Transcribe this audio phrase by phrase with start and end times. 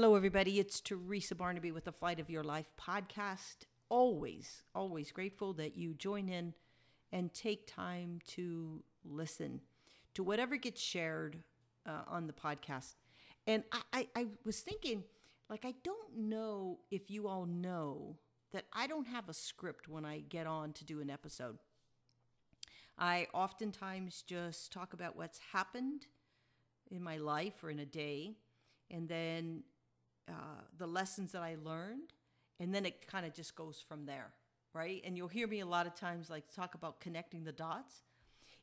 [0.00, 0.58] Hello, everybody.
[0.58, 3.66] It's Teresa Barnaby with the Flight of Your Life podcast.
[3.90, 6.54] Always, always grateful that you join in
[7.12, 9.60] and take time to listen
[10.14, 11.42] to whatever gets shared
[11.84, 12.94] uh, on the podcast.
[13.46, 15.04] And I, I, I was thinking,
[15.50, 18.16] like, I don't know if you all know
[18.54, 21.58] that I don't have a script when I get on to do an episode.
[22.98, 26.06] I oftentimes just talk about what's happened
[26.90, 28.38] in my life or in a day,
[28.90, 29.62] and then
[30.30, 32.12] uh, the lessons that I learned,
[32.58, 34.32] and then it kind of just goes from there,
[34.72, 35.02] right?
[35.04, 38.02] And you'll hear me a lot of times like talk about connecting the dots.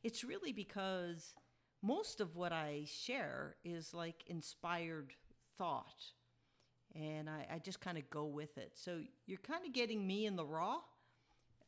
[0.02, 1.34] It's really because
[1.82, 5.12] most of what I share is like inspired
[5.56, 6.04] thought,
[6.94, 8.72] and I, I just kind of go with it.
[8.74, 10.78] So you're kind of getting me in the raw,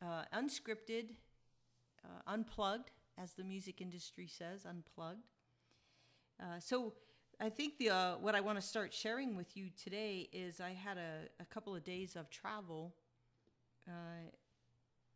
[0.01, 1.11] uh, unscripted,
[2.03, 5.27] uh, unplugged, as the music industry says, unplugged.
[6.41, 6.93] Uh, so
[7.43, 10.73] I think the uh, what I want to start sharing with you today is I
[10.73, 12.93] had a, a couple of days of travel
[13.87, 13.91] uh,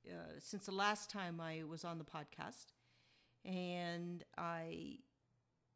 [0.10, 2.74] uh, since the last time I was on the podcast,
[3.46, 4.98] and I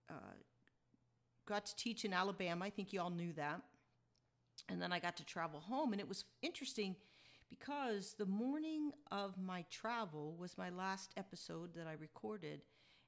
[0.09, 0.33] uh,
[1.45, 2.65] got to teach in Alabama.
[2.65, 3.61] I think you all knew that,
[4.69, 6.95] and then I got to travel home, and it was interesting
[7.47, 12.61] because the morning of my travel was my last episode that I recorded.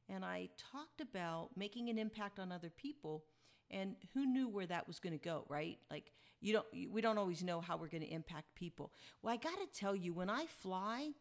[0.10, 3.24] And I talked about making an impact on other people
[3.72, 5.78] and who knew where that was going to go right?
[5.90, 8.92] Like you don't we don't always know how we're going to impact people.
[9.22, 11.12] Well i got to tell you when i fly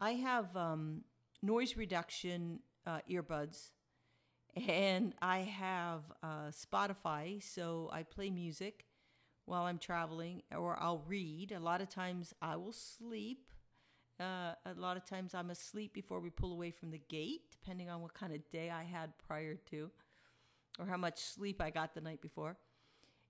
[0.00, 1.02] i have um,
[1.42, 3.70] noise reduction uh, earbuds.
[4.68, 8.86] And i have uh, spotify so i play music
[9.46, 11.52] while i'm traveling or i'll read.
[11.52, 13.48] A lot of times i will sleep.
[14.20, 17.90] Uh, a lot of times I'm asleep before we pull away from the gate, depending
[17.90, 19.90] on what kind of day I had prior to,
[20.78, 22.56] or how much sleep I got the night before.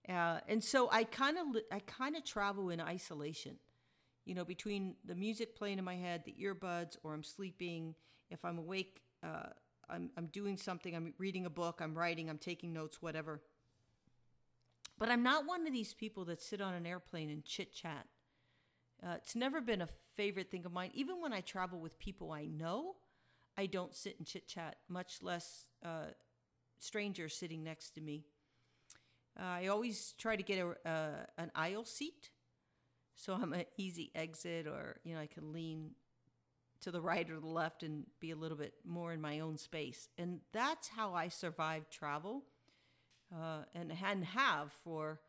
[0.08, 3.56] Uh, and so I kind of I kind of travel in isolation,
[4.25, 7.94] you know, between the music playing in my head, the earbuds, or I'm sleeping.
[8.30, 9.50] If I'm awake, uh,
[9.88, 10.97] I'm I'm doing something.
[10.97, 11.80] I'm reading a book.
[11.80, 12.28] I'm writing.
[12.28, 13.00] I'm taking notes.
[13.00, 13.41] Whatever.
[14.98, 18.06] But I'm not one of these people that sit on an airplane and chit chat
[19.04, 20.91] uh, it's never been a favorite thing of mine.
[20.94, 22.97] Even when I travel with people I know,
[23.56, 25.69] I don't sit and chit chat, much less
[26.82, 28.25] strangers sitting next to me.
[29.38, 32.31] Uh, I always try to get a, an aisle seat,
[33.15, 35.92] so I'm an easy exit, or you know I can lean
[36.82, 39.56] to the right or the left and be a little bit more in my own
[39.56, 40.09] space.
[40.19, 42.42] And that's how I survive travel,
[43.34, 45.21] uh, and and have for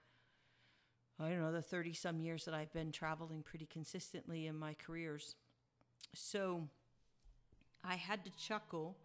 [1.20, 4.74] I don't know, the 30 some years that I've been traveling pretty consistently in my
[4.74, 5.36] careers.
[6.16, 6.68] So
[7.84, 8.98] I had to chuckle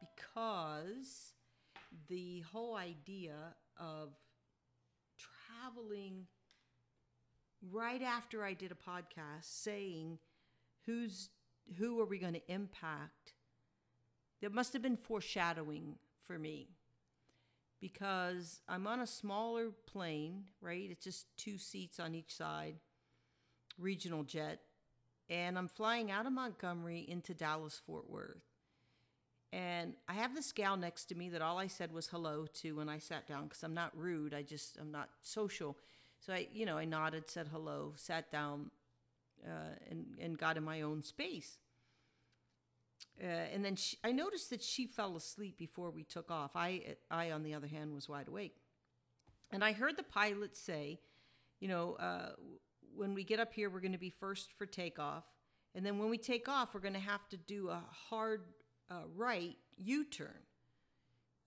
[0.00, 1.32] because
[2.08, 3.34] the whole idea
[3.78, 4.10] of
[5.18, 6.26] traveling
[7.72, 10.18] right after I did a podcast saying
[10.86, 11.30] who's
[11.78, 13.34] who are we going to impact
[14.40, 16.68] there must have been foreshadowing for me
[17.80, 20.88] because I'm on a smaller plane, right?
[20.90, 22.76] It's just two seats on each side,
[23.78, 24.60] regional jet,
[25.30, 28.47] and I'm flying out of Montgomery into Dallas Fort Worth.
[29.52, 32.76] And I have this gal next to me that all I said was hello to
[32.76, 34.34] when I sat down because I'm not rude.
[34.34, 35.76] I just, I'm not social.
[36.20, 38.70] So I, you know, I nodded, said hello, sat down,
[39.46, 41.58] uh, and, and got in my own space.
[43.22, 46.52] Uh, and then she, I noticed that she fell asleep before we took off.
[46.54, 48.56] I, I, on the other hand, was wide awake.
[49.50, 51.00] And I heard the pilot say,
[51.60, 52.30] you know, uh,
[52.94, 55.24] when we get up here, we're going to be first for takeoff.
[55.74, 58.42] And then when we take off, we're going to have to do a hard
[58.90, 60.42] uh, right U turn.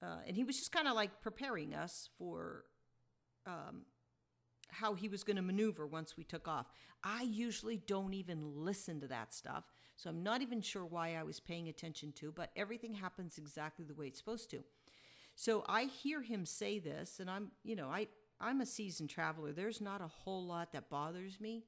[0.03, 2.65] Uh, and he was just kind of like preparing us for
[3.45, 3.83] um,
[4.69, 6.67] how he was going to maneuver once we took off.
[7.03, 9.65] I usually don't even listen to that stuff,
[9.95, 13.85] so I'm not even sure why I was paying attention to, but everything happens exactly
[13.85, 14.63] the way it's supposed to.
[15.35, 18.07] So I hear him say this, and I'm, you know, I
[18.39, 19.51] I'm a seasoned traveler.
[19.51, 21.63] There's not a whole lot that bothers me.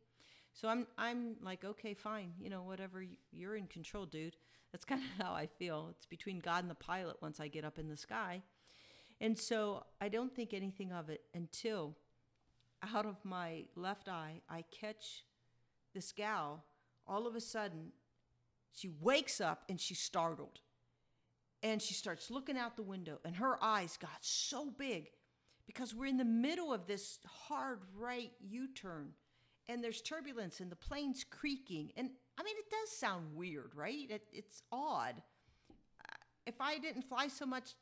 [0.53, 3.03] So I'm I'm like, okay, fine, you know, whatever.
[3.31, 4.35] You're in control, dude.
[4.73, 5.87] That's kind of how I feel.
[5.91, 8.41] It's between God and the pilot once I get up in the sky.
[9.21, 11.95] And so I don't think anything of it until
[12.93, 15.23] out of my left eye, I catch
[15.93, 16.65] this gal.
[17.07, 17.93] All of a sudden,
[18.73, 20.59] she wakes up and she's startled.
[21.61, 25.11] And she starts looking out the window, and her eyes got so big
[25.65, 29.13] because we're in the middle of this hard right U turn
[29.67, 31.91] and there's turbulence and the plane's creaking.
[31.95, 34.09] And I mean, it does sound weird, right?
[34.09, 35.15] It, it's odd.
[36.45, 37.75] If I didn't fly so much,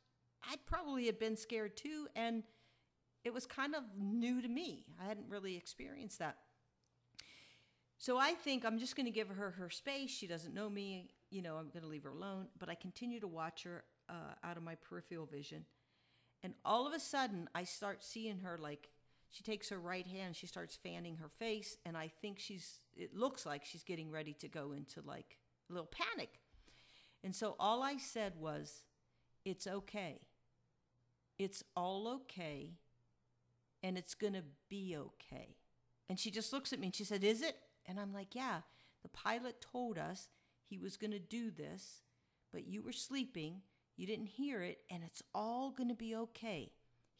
[0.50, 2.08] I'd probably have been scared too.
[2.16, 2.44] And
[3.24, 4.86] it was kind of new to me.
[5.02, 6.38] I hadn't really experienced that.
[7.98, 10.10] So I think I'm just going to give her her space.
[10.10, 11.12] She doesn't know me.
[11.30, 12.48] You know, I'm going to leave her alone.
[12.60, 15.66] But I continue to watch her uh, out of my peripheral vision.
[16.44, 18.90] And all of a sudden, I start seeing her like
[19.32, 23.16] she takes her right hand, she starts fanning her face, and I think she's, it
[23.16, 25.38] looks like she's getting ready to go into like
[25.70, 26.40] a little panic.
[27.24, 28.82] And so all I said was,
[29.46, 30.22] It's okay.
[31.40, 32.74] It's all okay.
[33.82, 35.56] And it's going to be okay.
[36.10, 37.56] And she just looks at me and she said, Is it?
[37.86, 38.62] And I'm like, Yeah,
[39.02, 40.30] the pilot told us
[40.66, 42.02] he was going to do this,
[42.52, 43.62] but you were sleeping.
[43.98, 46.72] You didn't hear it, and it's all going to be okay.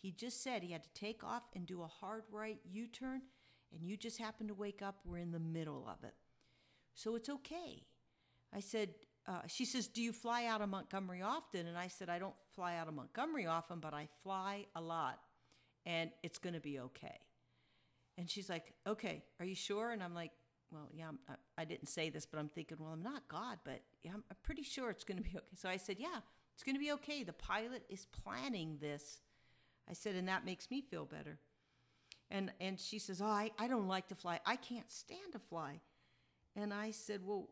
[0.02, 3.22] He just said he had to take off and do a hard right U turn,
[3.74, 4.96] and you just happened to wake up.
[5.06, 6.16] We're in the middle of it.
[6.96, 7.84] So it's okay.
[8.54, 8.90] I said,
[9.28, 11.68] uh, she says, Do you fly out of Montgomery often?
[11.68, 15.20] And I said, I don't fly out of Montgomery often, but I fly a lot,
[15.86, 17.20] and it's going to be okay.
[18.18, 19.92] And she's like, Okay, are you sure?
[19.92, 20.32] And I'm like,
[20.72, 23.60] Well, yeah, I'm, I, I didn't say this, but I'm thinking, Well, I'm not God,
[23.64, 25.56] but yeah, I'm, I'm pretty sure it's going to be okay.
[25.56, 26.20] So I said, Yeah,
[26.56, 27.24] it's going to be okay.
[27.24, 29.22] The pilot is planning this.
[29.90, 31.40] I said, and that makes me feel better.
[32.30, 34.40] And and she says, Oh, I, I don't like to fly.
[34.46, 35.82] I can't stand to fly.
[36.56, 37.50] And I said, Well,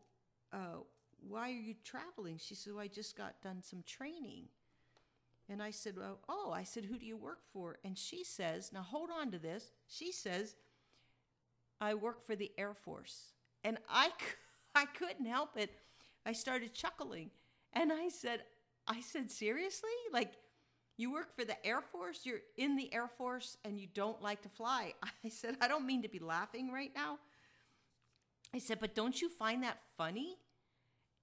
[0.52, 0.80] uh,
[1.28, 2.38] why are you traveling?
[2.38, 4.44] She said, well, I just got done some training.
[5.48, 7.78] And I said, well, Oh, I said, Who do you work for?
[7.84, 9.70] And she says, Now hold on to this.
[9.86, 10.56] She says,
[11.80, 13.32] I work for the Air Force.
[13.64, 14.10] And I,
[14.74, 15.70] I couldn't help it.
[16.24, 17.30] I started chuckling.
[17.72, 18.42] And I said,
[18.86, 19.90] I said, seriously?
[20.12, 20.32] Like,
[21.00, 22.20] you work for the Air Force?
[22.24, 24.94] You're in the Air Force and you don't like to fly.
[25.24, 27.18] I said, I don't mean to be laughing right now.
[28.54, 30.36] I said, but don't you find that funny?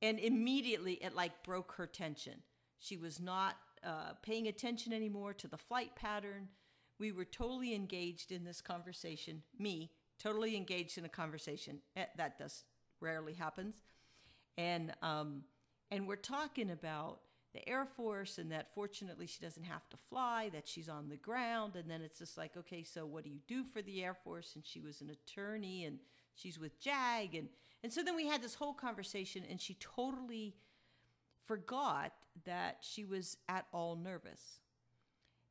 [0.01, 2.35] And immediately it like broke her tension.
[2.79, 6.47] She was not uh, paying attention anymore to the flight pattern.
[6.99, 9.43] We were totally engaged in this conversation.
[9.59, 11.79] Me, totally engaged in a conversation.
[11.95, 12.63] Eh, that does
[12.99, 13.75] rarely happens.
[14.57, 15.43] And, um,
[15.91, 17.19] and we're talking about
[17.57, 21.15] the Air Force and that fortunately she doesn't have to fly, that she's on the
[21.15, 21.75] ground.
[21.75, 24.51] And then it's just like, okay, so what do you do for the Air Force?
[24.55, 25.97] And she was an attorney and
[26.35, 27.33] she's with JAG.
[27.33, 27.47] And,
[27.83, 30.55] and so then we had this whole conversation and she totally
[31.45, 32.11] forgot
[32.45, 34.59] that she was at all nervous.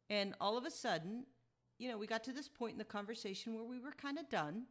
[0.08, 1.24] And all of a sudden,
[1.78, 4.28] you know, we got to this point in the conversation where we were kind of
[4.28, 4.62] done.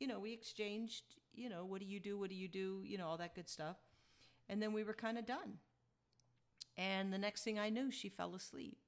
[0.00, 1.04] You know, we exchanged,
[1.34, 2.18] you know, what do you do?
[2.18, 2.82] What do you do?
[2.82, 3.76] You know, all that good stuff.
[4.48, 5.58] And then we were kind of done.
[6.78, 8.78] And the next thing I knew, she fell asleep.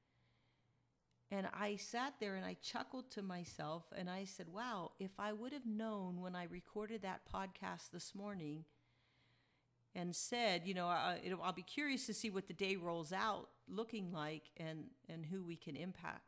[1.32, 5.32] And I sat there and I chuckled to myself and I said, wow, if I
[5.32, 8.64] would have known when I recorded that podcast this morning
[9.94, 13.48] and said, you know, I, will be curious to see what the day rolls out
[13.68, 16.22] looking like and, and who we can impact.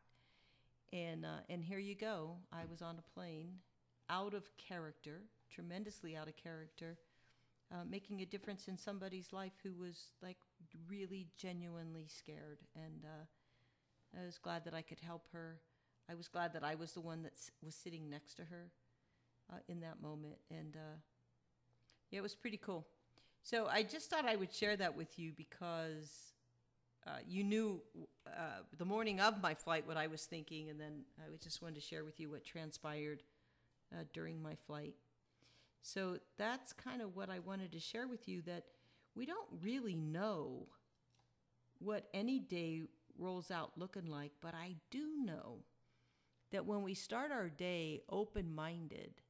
[0.91, 2.37] And, uh, and here you go.
[2.51, 3.55] I was on a plane
[4.09, 6.97] out of character, tremendously out of character
[7.73, 10.37] uh, making a difference in somebody's life who was like
[10.93, 12.59] really genuinely scared.
[12.75, 15.57] And uh, I was glad that I could help her.
[16.09, 18.69] I was glad that I was the one that was sitting next to her
[19.51, 20.35] uh, in that moment.
[20.51, 20.97] And uh,
[22.11, 22.85] yeah, it was pretty cool.
[23.41, 26.33] So I just thought I would share that with you because
[27.05, 27.81] uh, you knew
[28.27, 31.75] uh, the morning of my flight what I was thinking, and then I just wanted
[31.75, 33.23] to share with you what transpired
[33.91, 34.93] uh, during my flight.
[35.81, 38.63] So that's kind of what I wanted to share with you that
[39.15, 40.67] we don't really know
[41.83, 42.83] what any day
[43.17, 45.59] rolls out looking like, but I do know
[46.51, 49.21] that when we start our day open minded,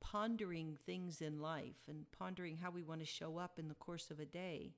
[0.00, 4.10] pondering things in life and pondering how we want to show up in the course
[4.10, 4.72] of a day,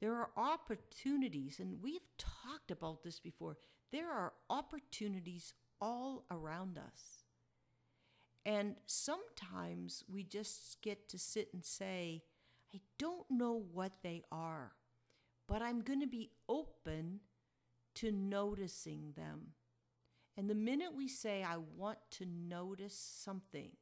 [0.00, 3.56] there are opportunities, and we've talked about this before.
[3.92, 7.24] There are opportunities all around us.
[8.46, 12.22] And sometimes we just get to sit and say,
[12.74, 14.72] I don't know what they are,
[15.50, 17.18] but I'm going to be open
[17.96, 19.48] to noticing them.
[20.36, 23.72] And the minute we say, I want to notice something,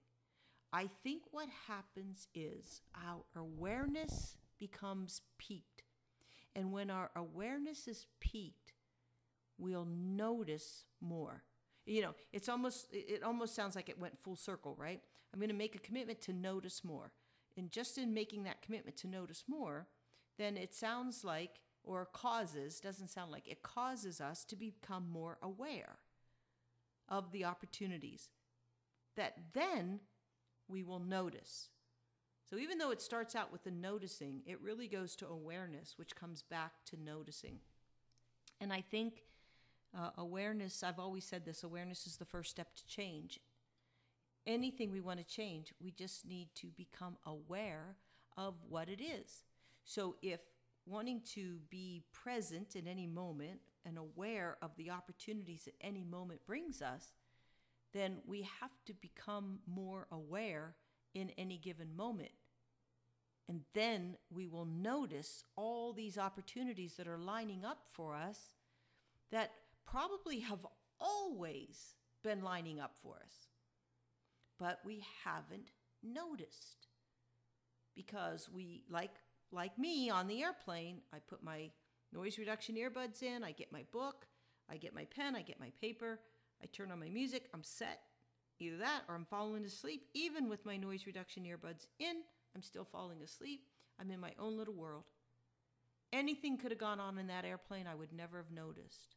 [0.73, 5.83] I think what happens is our awareness becomes peaked.
[6.57, 8.73] And when our awareness is peaked,
[9.59, 11.43] we'll notice more
[11.85, 15.01] you know it's almost it almost sounds like it went full circle right
[15.33, 17.13] i'm going to make a commitment to notice more
[17.57, 19.87] and just in making that commitment to notice more
[20.39, 25.39] then it sounds like or causes doesn't sound like it causes us to become more
[25.43, 25.97] aware
[27.09, 28.31] of the opportunities
[29.17, 30.01] that then
[30.69, 31.69] we will notice
[32.51, 36.15] so even though it starts out with the noticing it really goes to awareness which
[36.17, 37.59] comes back to noticing
[38.61, 39.25] and i think
[39.97, 43.41] Uh, awareness, I've always said this awareness is the first step to change.
[44.47, 47.97] Anything we want to change, we just need to become aware
[48.37, 49.45] of what it is.
[49.89, 50.41] So, if
[50.85, 56.45] wanting to be present in any moment and aware of the opportunities that any moment
[56.47, 57.15] brings us,
[57.95, 60.75] then we have to become more aware
[61.15, 62.33] in any given moment.
[63.49, 68.39] And then we will notice all these opportunities that are lining up for us
[69.33, 69.53] that
[69.87, 70.67] probably have
[71.01, 73.49] always been lining up for us.
[74.59, 75.71] But we haven't
[76.03, 76.89] noticed
[77.97, 79.15] because we like
[79.53, 81.71] like me on the airplane, I put my
[82.13, 84.27] noise reduction earbuds in, I get my book,
[84.71, 86.21] I get my pen, I get my paper,
[86.63, 88.01] I turn on my music, I'm set.
[88.61, 90.09] Either that or I'm falling asleep.
[90.15, 92.23] Even with my noise reduction earbuds in,
[92.55, 93.63] I'm still falling asleep.
[94.01, 95.05] I'm in my own little world.
[96.13, 99.17] Anything could have gone on in that airplane, I would never have noticed.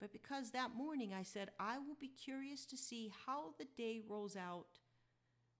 [0.00, 4.00] But because that morning I said, I will be curious to see how the day
[4.06, 4.66] rolls out,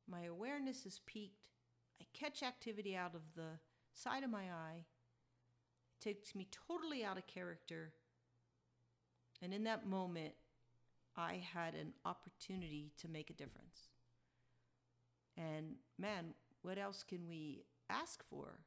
[0.09, 1.49] my awareness is peaked.
[2.01, 3.59] I catch activity out of the
[3.93, 4.85] side of my eye,
[5.97, 7.93] it takes me totally out of character.
[9.43, 10.35] And in that moment,
[11.17, 13.89] I had an opportunity to make a difference.
[15.37, 18.61] And man, what else can we ask for?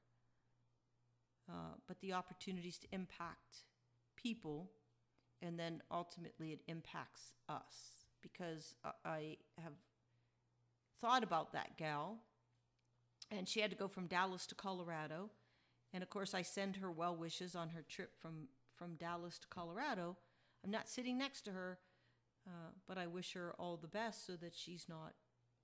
[1.50, 3.64] Uh, but the opportunities to impact
[4.16, 4.70] people,
[5.42, 9.74] and then ultimately it impacts us because I have
[11.00, 12.18] thought about that gal,
[13.32, 15.30] and she had to go from Dallas to Colorado.
[15.94, 19.48] And of course, I send her well wishes on her trip from, from Dallas to
[19.48, 20.18] Colorado.
[20.64, 21.80] I'm not sitting next to her,
[22.46, 25.14] uh, but I wish her all the best so that she's not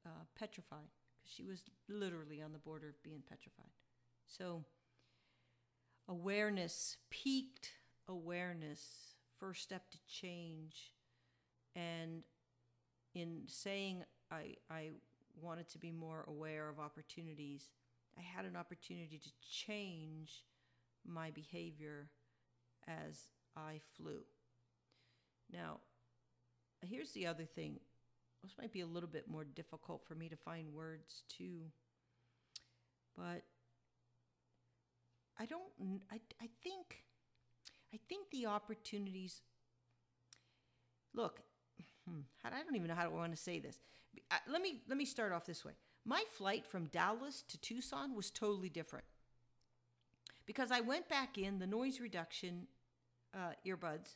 [0.06, 3.72] uh, petrified because she was literally on the border of being petrified.
[4.26, 4.64] So,
[6.08, 7.72] awareness, peaked
[8.08, 10.92] awareness, first step to change.
[11.76, 12.24] And
[13.14, 14.92] in saying I, I
[15.42, 17.70] wanted to be more aware of opportunities,
[18.18, 20.44] I had an opportunity to change
[21.06, 22.10] my behavior
[22.88, 24.22] as I flew.
[25.52, 25.80] Now,
[26.82, 27.80] here's the other thing.
[28.44, 31.72] This might be a little bit more difficult for me to find words to,
[33.18, 33.44] But
[35.40, 37.04] I don't I, I think
[37.94, 39.42] I think the opportunities
[41.14, 41.42] look
[42.08, 43.80] hmm, I don't even know how I want to say this.
[44.48, 45.74] Let me let me start off this way.
[46.06, 49.06] My flight from Dallas to Tucson was totally different
[50.46, 52.68] because I went back in the noise reduction
[53.34, 54.16] uh, earbuds.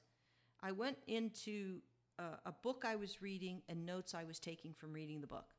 [0.61, 1.79] I went into
[2.19, 5.53] uh, a book I was reading and notes I was taking from reading the book.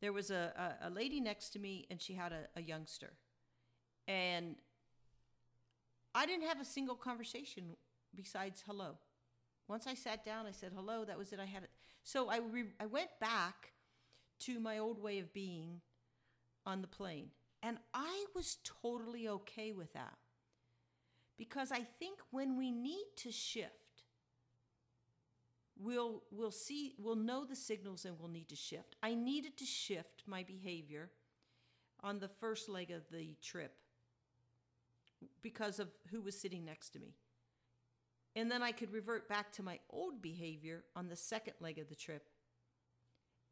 [0.00, 3.12] There was a, a, a lady next to me, and she had a, a youngster.
[4.08, 4.56] And
[6.14, 7.76] I didn't have a single conversation
[8.14, 8.96] besides hello.
[9.72, 11.02] Once I sat down, I said hello.
[11.02, 11.40] That was it.
[11.40, 11.70] I had it.
[12.02, 13.72] So I, re- I went back
[14.40, 15.80] to my old way of being
[16.66, 17.30] on the plane.
[17.62, 20.18] And I was totally okay with that.
[21.38, 23.70] Because I think when we need to shift,
[25.78, 28.96] we'll we'll see we'll know the signals and we'll need to shift.
[29.02, 31.08] I needed to shift my behavior
[32.02, 33.72] on the first leg of the trip
[35.40, 37.14] because of who was sitting next to me.
[38.34, 41.88] And then I could revert back to my old behavior on the second leg of
[41.88, 42.28] the trip.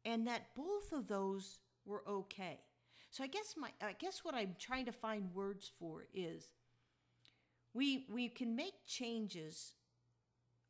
[0.05, 2.59] And that both of those were okay.
[3.11, 6.47] So I guess my I guess what I'm trying to find words for is
[7.73, 9.73] we we can make changes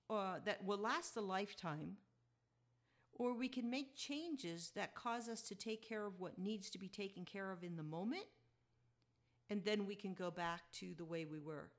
[0.09, 1.97] uh, that will last a lifetime,
[3.13, 6.77] or we can make changes that cause us to take care of what needs to
[6.79, 8.25] be taken care of in the moment,
[9.49, 11.69] and then we can go back to the way we were.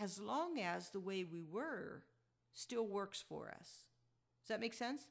[0.00, 2.02] As long as the way we were
[2.52, 3.68] still works for us.
[4.42, 5.02] Does that make sense?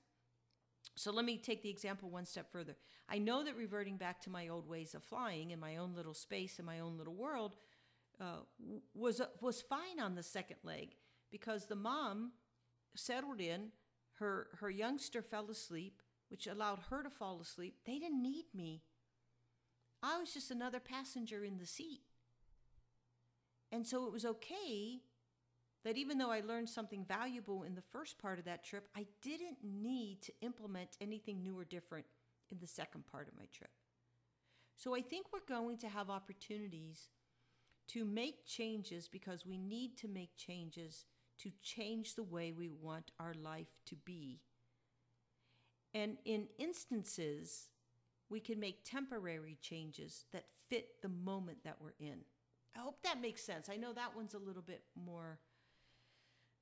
[0.96, 2.76] So let me take the example one step further.
[3.10, 6.14] I know that reverting back to my old ways of flying in my own little
[6.14, 7.56] space in my own little world
[8.22, 8.42] uh,
[8.94, 10.96] was was fine on the second leg
[11.32, 12.34] because the mom
[12.96, 13.72] settled in.
[14.20, 17.78] Her, her youngster fell asleep, which allowed her to fall asleep.
[17.86, 18.84] They didn't need me.
[20.04, 22.02] I was just another passenger in the seat.
[23.74, 25.02] And so it was okay
[25.84, 29.08] that even though I learned something valuable in the first part of that trip, I
[29.24, 32.06] didn't need to implement anything new or different
[32.52, 33.72] in the second part of my trip.
[34.78, 37.10] So I think we're going to have opportunities
[37.90, 41.06] to make changes because we need to make changes
[41.40, 44.40] to change the way we want our life to be.
[45.96, 47.70] And in instances,
[48.30, 52.20] we can make temporary changes that fit the moment that we're in.
[52.76, 53.70] I hope that makes sense.
[53.70, 55.40] I know that one's a little bit more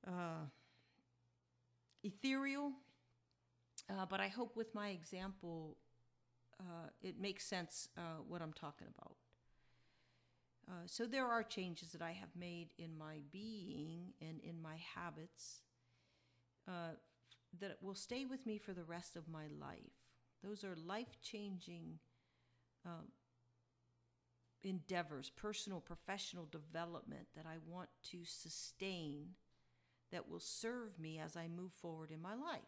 [0.06, 0.46] uh,
[2.02, 2.72] ethereal,
[3.90, 5.76] uh, but I hope with my example,
[6.60, 9.16] uh, it makes sense uh, what I'm talking about.
[10.68, 14.76] Uh, so there are changes that I have made in my being and in my
[14.94, 15.62] habits
[16.68, 16.94] uh,
[17.58, 19.80] that will stay with me for the rest of my life.
[20.42, 21.98] Those are life changing
[22.86, 23.08] um,
[24.62, 29.30] endeavors, personal, professional development that I want to sustain
[30.10, 32.60] that will serve me as I move forward in my life.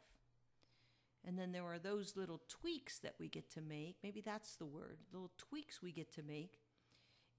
[1.27, 3.97] And then there are those little tweaks that we get to make.
[4.03, 6.59] Maybe that's the word little tweaks we get to make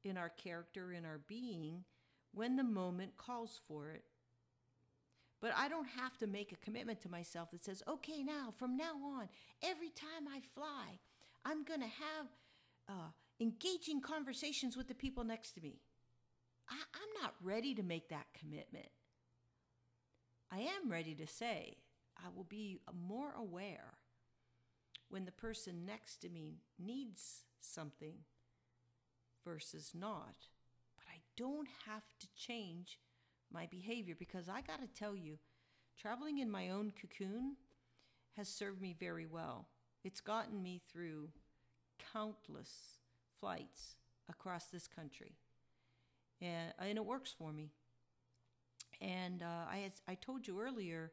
[0.03, 1.83] in our character, in our being,
[2.33, 4.03] when the moment calls for it.
[5.41, 8.77] But I don't have to make a commitment to myself that says, okay, now, from
[8.77, 9.27] now on,
[9.61, 10.99] every time I fly,
[11.43, 12.27] I'm going to have
[12.89, 15.79] uh, engaging conversations with the people next to me.
[16.69, 18.89] I, I'm not ready to make that commitment.
[20.51, 21.77] I am ready to say,
[22.17, 23.95] I will be more aware
[25.09, 28.15] when the person next to me needs something
[29.43, 30.35] versus not.
[30.97, 32.99] But I don't have to change
[33.51, 35.37] my behavior because I got to tell you,
[35.99, 37.55] traveling in my own cocoon
[38.37, 39.67] has served me very well.
[40.03, 41.29] It's gotten me through
[42.13, 42.99] countless
[43.39, 43.95] flights
[44.29, 45.35] across this country.
[46.41, 47.71] And, and it works for me.
[49.01, 51.11] And uh, I, I told you earlier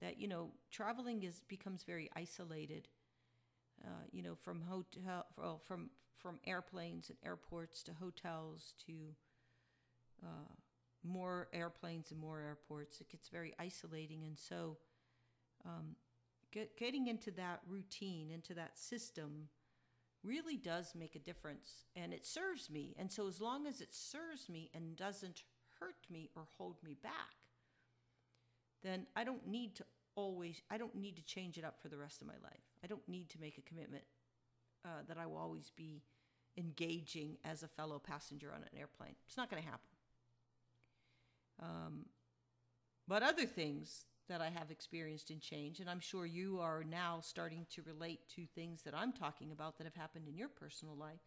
[0.00, 2.88] that you know traveling is becomes very isolated.
[3.84, 8.92] Uh, you know, from hotel, well, from from airplanes and airports to hotels to
[10.22, 10.54] uh,
[11.04, 13.00] more airplanes and more airports.
[13.00, 14.78] It gets very isolating, and so
[15.64, 15.96] um,
[16.52, 19.48] get, getting into that routine, into that system,
[20.26, 22.94] really does make a difference, and it serves me.
[22.98, 25.44] And so, as long as it serves me and doesn't
[25.80, 27.12] hurt me or hold me back,
[28.82, 31.96] then I don't need to always, I don't need to change it up for the
[31.96, 32.62] rest of my life.
[32.82, 34.04] I don't need to make a commitment
[34.84, 36.02] uh, that I will always be
[36.56, 39.14] engaging as a fellow passenger on an airplane.
[39.26, 39.88] It's not going to happen.
[41.62, 42.06] Um,
[43.06, 47.20] but other things that I have experienced in change, and I'm sure you are now
[47.20, 50.96] starting to relate to things that I'm talking about that have happened in your personal
[50.96, 51.20] life,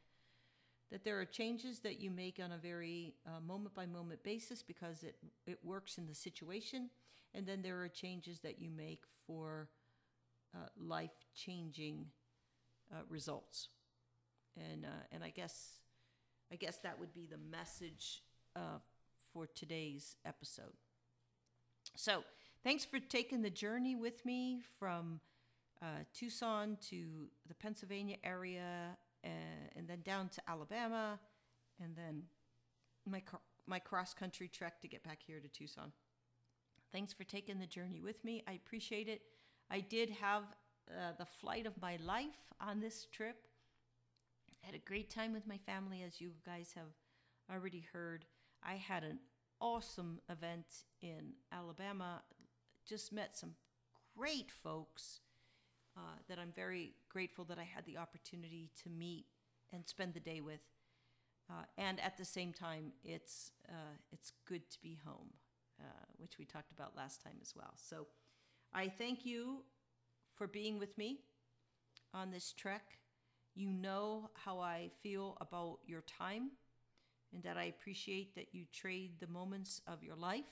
[0.92, 3.14] that there are changes that you make on a very
[3.46, 6.90] moment by moment basis because it, it works in the situation
[7.34, 9.70] and then there are changes that you make for
[10.56, 12.06] uh, life changing
[12.92, 13.70] uh, results.
[14.58, 15.74] And, uh, and I guess
[16.52, 18.24] I guess that would be the message
[18.56, 18.80] uh,
[19.32, 20.74] for today's episode.
[21.96, 22.24] So,
[22.64, 25.20] thanks for taking the journey with me from
[25.82, 29.34] uh, Tucson to the Pennsylvania area, and,
[29.76, 31.20] and, then down to Alabama,
[31.82, 32.24] and then
[33.06, 33.22] my
[33.66, 35.92] my cross country trek to get back here to Tucson.
[36.92, 38.44] Thanks for taking the journey with me.
[38.48, 39.22] I appreciate it.
[39.70, 40.44] I did have
[40.90, 43.36] uh, the flight of my life on this trip.
[44.64, 48.26] I had a great time with my family, as you guys have already heard.
[48.64, 49.20] I had an
[49.62, 50.66] awesome event
[51.02, 52.22] in Alabama.
[52.90, 53.52] Just met some
[54.18, 55.20] great folks
[55.96, 59.26] uh, that I'm very grateful that I had the opportunity to meet
[59.72, 60.62] and spend the day with.
[61.50, 65.30] Uh, and at the same time, it's uh, it's good to be home.
[65.80, 67.72] Uh, which we talked about last time as well.
[67.78, 68.06] So
[68.74, 69.64] I thank you
[70.36, 71.22] for being with me
[72.14, 73.00] on this trek.
[73.56, 76.52] You know how I feel about your time
[77.34, 80.52] and that I appreciate that you trade the moments of your life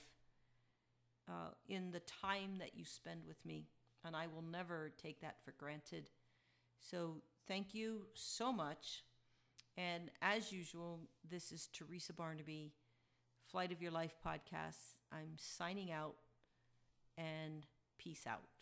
[1.28, 3.66] uh, in the time that you spend with me.
[4.04, 6.10] And I will never take that for granted.
[6.80, 9.02] So thank you so much.
[9.76, 12.72] And as usual, this is Teresa Barnaby
[13.50, 14.94] Flight of Your Life podcast.
[15.12, 16.14] I'm signing out
[17.16, 17.66] and
[17.98, 18.57] peace out.